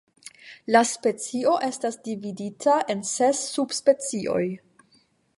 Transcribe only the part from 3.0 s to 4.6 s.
ses subspecioj.